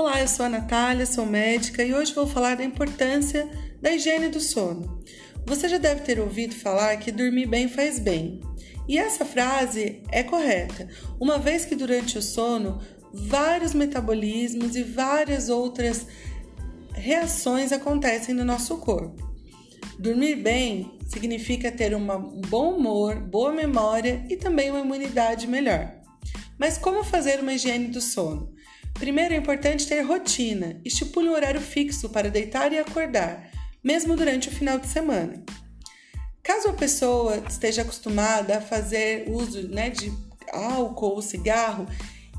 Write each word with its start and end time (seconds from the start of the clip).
Olá, 0.00 0.20
eu 0.20 0.28
sou 0.28 0.46
a 0.46 0.48
Natália, 0.48 1.04
sou 1.04 1.26
médica 1.26 1.82
e 1.82 1.92
hoje 1.92 2.14
vou 2.14 2.24
falar 2.24 2.56
da 2.56 2.62
importância 2.62 3.50
da 3.82 3.90
higiene 3.90 4.28
do 4.28 4.38
sono. 4.38 5.02
Você 5.44 5.68
já 5.68 5.76
deve 5.76 6.02
ter 6.02 6.20
ouvido 6.20 6.54
falar 6.54 6.96
que 6.98 7.10
dormir 7.10 7.46
bem 7.46 7.68
faz 7.68 7.98
bem. 7.98 8.40
E 8.86 8.96
essa 8.96 9.24
frase 9.24 10.00
é 10.12 10.22
correta, 10.22 10.86
uma 11.18 11.36
vez 11.36 11.64
que 11.64 11.74
durante 11.74 12.16
o 12.16 12.22
sono 12.22 12.80
vários 13.12 13.74
metabolismos 13.74 14.76
e 14.76 14.84
várias 14.84 15.48
outras 15.48 16.06
reações 16.94 17.72
acontecem 17.72 18.32
no 18.32 18.44
nosso 18.44 18.76
corpo. 18.76 19.28
Dormir 19.98 20.36
bem 20.36 20.96
significa 21.08 21.72
ter 21.72 21.92
um 21.96 22.06
bom 22.48 22.76
humor, 22.76 23.16
boa 23.16 23.50
memória 23.50 24.24
e 24.30 24.36
também 24.36 24.70
uma 24.70 24.78
imunidade 24.78 25.48
melhor. 25.48 25.92
Mas 26.56 26.78
como 26.78 27.02
fazer 27.02 27.40
uma 27.40 27.52
higiene 27.52 27.88
do 27.88 28.00
sono? 28.00 28.56
Primeiro 28.98 29.32
é 29.32 29.36
importante 29.36 29.86
ter 29.86 30.02
rotina. 30.02 30.80
Estipule 30.84 31.28
um 31.28 31.32
horário 31.32 31.60
fixo 31.60 32.08
para 32.08 32.28
deitar 32.28 32.72
e 32.72 32.78
acordar, 32.78 33.48
mesmo 33.82 34.16
durante 34.16 34.48
o 34.48 34.52
final 34.52 34.78
de 34.78 34.88
semana. 34.88 35.44
Caso 36.42 36.68
a 36.68 36.72
pessoa 36.72 37.42
esteja 37.48 37.82
acostumada 37.82 38.58
a 38.58 38.60
fazer 38.60 39.28
uso 39.28 39.68
né, 39.68 39.90
de 39.90 40.12
álcool 40.52 41.14
ou 41.14 41.22
cigarro, 41.22 41.86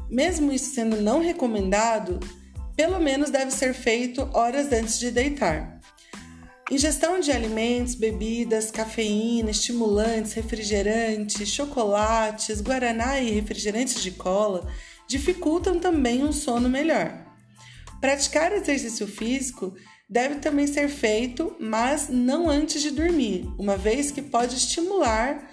mesmo 0.10 0.52
isso 0.52 0.74
sendo 0.74 1.02
não 1.02 1.22
recomendado, 1.22 2.20
pelo 2.76 3.00
menos 3.00 3.30
deve 3.30 3.52
ser 3.52 3.74
feito 3.74 4.30
horas 4.34 4.72
antes 4.74 5.00
de 5.00 5.12
deitar. 5.12 5.80
Ingestão 6.70 7.20
de 7.20 7.32
alimentos, 7.32 7.96
bebidas, 7.96 8.70
cafeína, 8.70 9.50
estimulantes, 9.50 10.34
refrigerantes, 10.34 11.48
chocolates, 11.48 12.62
guaraná 12.62 13.20
e 13.20 13.32
refrigerantes 13.32 14.02
de 14.04 14.12
cola 14.12 14.68
dificultam 15.10 15.80
também 15.80 16.24
um 16.24 16.32
sono 16.32 16.70
melhor. 16.70 17.12
Praticar 18.00 18.54
exercício 18.54 19.08
físico 19.08 19.76
deve 20.08 20.36
também 20.36 20.68
ser 20.68 20.88
feito, 20.88 21.56
mas 21.60 22.08
não 22.10 22.48
antes 22.48 22.82
de 22.82 22.92
dormir, 22.92 23.46
uma 23.58 23.76
vez 23.76 24.12
que 24.12 24.22
pode 24.22 24.56
estimular 24.56 25.52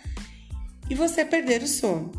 e 0.88 0.94
você 0.94 1.24
perder 1.24 1.62
o 1.62 1.66
sono. 1.66 2.12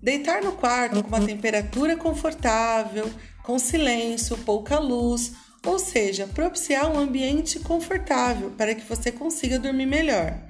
Deitar 0.00 0.42
no 0.42 0.52
quarto 0.52 1.02
com 1.02 1.08
uma 1.08 1.26
temperatura 1.26 1.96
confortável, 1.96 3.10
com 3.42 3.58
silêncio, 3.58 4.38
pouca 4.38 4.78
luz, 4.78 5.32
ou 5.66 5.78
seja, 5.78 6.26
propiciar 6.26 6.90
um 6.90 6.98
ambiente 6.98 7.58
confortável 7.58 8.50
para 8.56 8.74
que 8.74 8.88
você 8.88 9.12
consiga 9.12 9.58
dormir 9.58 9.86
melhor. 9.86 10.40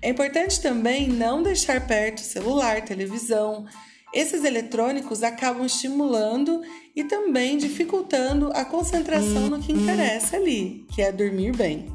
É 0.00 0.10
importante 0.10 0.60
também 0.60 1.08
não 1.08 1.42
deixar 1.42 1.84
perto 1.86 2.20
celular, 2.20 2.82
televisão, 2.82 3.66
esses 4.14 4.44
eletrônicos 4.44 5.22
acabam 5.22 5.66
estimulando 5.66 6.62
e 6.94 7.02
também 7.04 7.58
dificultando 7.58 8.50
a 8.54 8.64
concentração 8.64 9.50
no 9.50 9.60
que 9.60 9.72
interessa 9.72 10.36
ali, 10.36 10.86
que 10.94 11.02
é 11.02 11.10
dormir 11.10 11.56
bem. 11.56 11.88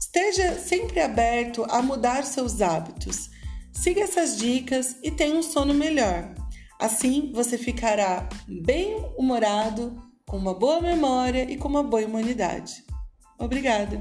Esteja 0.00 0.54
sempre 0.58 1.00
aberto 1.00 1.66
a 1.68 1.82
mudar 1.82 2.24
seus 2.24 2.62
hábitos. 2.62 3.30
Siga 3.72 4.00
essas 4.00 4.38
dicas 4.38 4.96
e 5.02 5.10
tenha 5.10 5.36
um 5.36 5.42
sono 5.42 5.74
melhor. 5.74 6.34
Assim 6.80 7.30
você 7.34 7.58
ficará 7.58 8.28
bem 8.48 8.96
humorado, 9.16 10.02
com 10.26 10.36
uma 10.36 10.54
boa 10.54 10.80
memória 10.80 11.50
e 11.50 11.56
com 11.56 11.68
uma 11.68 11.82
boa 11.82 12.02
imunidade. 12.02 12.84
Obrigada! 13.38 14.00